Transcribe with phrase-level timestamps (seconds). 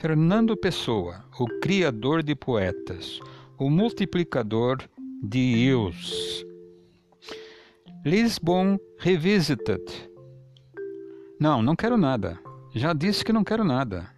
[0.00, 3.20] Fernando Pessoa, o criador de poetas,
[3.58, 4.78] o multiplicador
[5.22, 6.42] de eus.
[8.02, 9.82] Lisbon Revisited.
[11.38, 12.38] Não, não quero nada.
[12.74, 14.08] Já disse que não quero nada.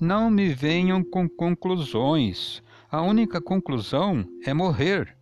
[0.00, 2.60] Não me venham com conclusões.
[2.90, 5.16] A única conclusão é morrer.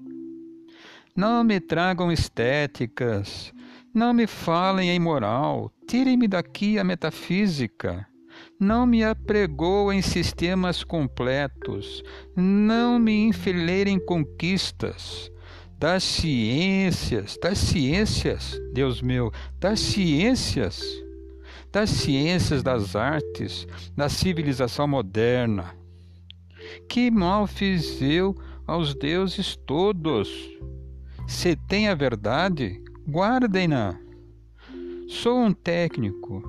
[1.14, 3.52] Não me tragam estéticas.
[3.92, 5.70] Não me falem em moral.
[5.86, 8.08] Tirem-me daqui a metafísica
[8.58, 12.02] não me apregou em sistemas completos,
[12.34, 15.30] não me enfileirem conquistas
[15.78, 20.82] das ciências, das ciências, Deus meu, das ciências,
[21.70, 25.74] das ciências das artes, da civilização moderna.
[26.88, 28.34] Que mal fiz eu
[28.66, 30.28] aos deuses todos?
[31.28, 33.98] Se tem a verdade, guardem-na.
[35.08, 36.42] Sou um técnico,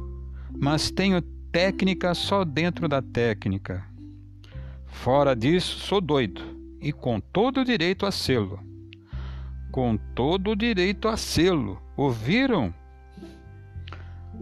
[0.58, 3.84] mas tenho técnica só dentro da técnica.
[4.86, 6.42] Fora disso, sou doido
[6.82, 8.60] e com todo o direito a selo.
[9.72, 11.82] Com todo o direito a selo.
[11.96, 12.74] Ouviram?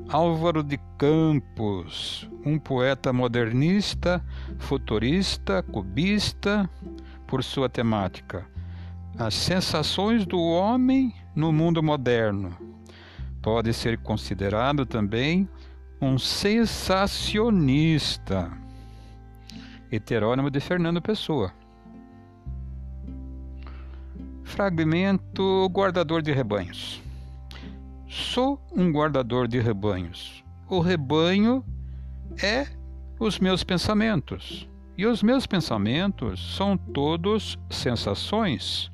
[0.10, 4.24] Álvaro de Campos, um poeta modernista,
[4.60, 6.70] futurista, cubista,
[7.26, 8.46] por sua temática.
[9.18, 12.56] As sensações do homem no mundo moderno.
[13.42, 15.50] Pode ser considerado também
[16.00, 18.50] um sensacionista.
[19.92, 21.52] Heterônimo de Fernando Pessoa.
[24.44, 27.02] Fragmento guardador de rebanhos.
[28.08, 30.44] Sou um guardador de rebanhos.
[30.70, 31.66] O rebanho
[32.42, 32.68] é
[33.20, 34.70] os meus pensamentos.
[34.98, 38.90] E os meus pensamentos são todos sensações.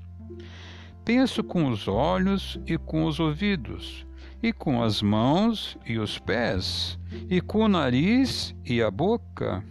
[1.05, 4.05] Penso com os olhos e com os ouvidos
[4.43, 6.99] e com as mãos e os pés,
[7.29, 9.63] e com o nariz e a boca.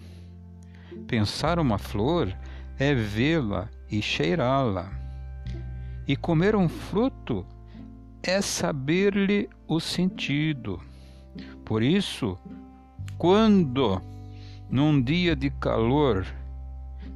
[1.07, 2.35] Pensar uma flor
[2.79, 4.91] é vê-la e cheirá-la.
[6.09, 7.45] E comer um fruto
[8.23, 10.81] é saber-lhe o sentido.
[11.67, 12.39] Por isso,
[13.19, 14.01] quando,
[14.71, 16.27] num dia de calor,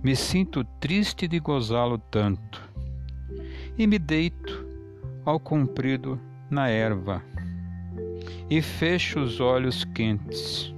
[0.03, 2.63] me sinto triste de gozá-lo tanto,
[3.79, 4.67] e me deito
[5.25, 7.23] ao comprido na erva
[8.49, 10.75] e fecho os olhos quentes.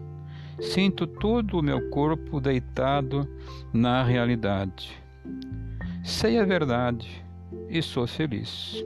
[0.61, 3.29] Sinto todo o meu corpo deitado
[3.73, 4.91] na realidade.
[6.03, 7.25] Sei a verdade
[7.69, 8.85] e sou feliz.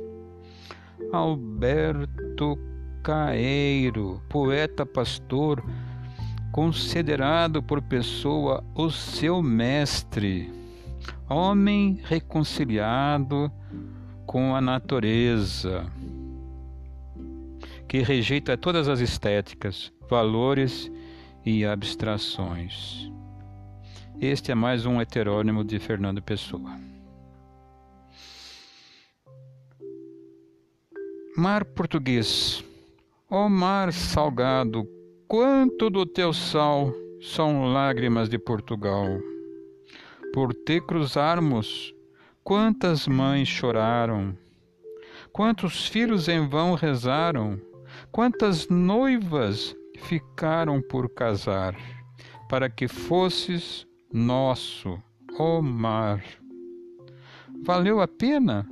[1.12, 2.58] Alberto
[3.02, 5.64] Caeiro, poeta pastor,
[6.52, 10.52] considerado por pessoa o seu mestre,
[11.28, 13.50] homem reconciliado
[14.26, 15.84] com a natureza
[17.92, 20.90] que rejeita todas as estéticas, valores
[21.44, 23.12] e abstrações.
[24.18, 26.80] Este é mais um heterônimo de Fernando Pessoa.
[31.36, 32.64] Mar português,
[33.28, 34.88] ó oh mar salgado,
[35.28, 39.20] quanto do teu sal são lágrimas de Portugal.
[40.32, 41.94] Por te cruzarmos,
[42.42, 44.34] quantas mães choraram,
[45.30, 47.60] quantos filhos em vão rezaram
[48.12, 51.74] Quantas noivas ficaram por casar,
[52.46, 55.02] para que fosses nosso,
[55.38, 56.22] ó mar.
[57.64, 58.68] Valeu a pena?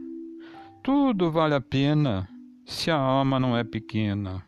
[0.83, 2.29] Tudo vale a pena
[2.67, 4.45] se a alma não é pequena.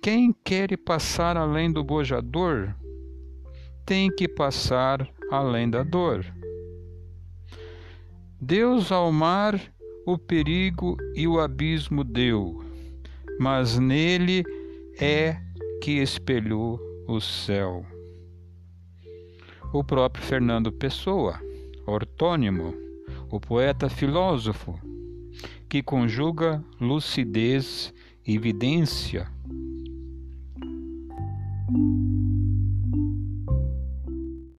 [0.00, 2.72] Quem quer passar além do bojador,
[3.84, 6.24] tem que passar além da dor.
[8.40, 9.60] Deus ao mar
[10.06, 12.69] o perigo e o abismo deu
[13.40, 14.44] mas nele
[15.00, 15.34] é
[15.82, 16.78] que espelhou
[17.08, 17.86] o céu.
[19.72, 21.40] O próprio Fernando Pessoa,
[21.86, 22.74] ortônimo,
[23.30, 24.78] o poeta filósofo,
[25.70, 27.94] que conjuga lucidez
[28.26, 29.26] e evidência.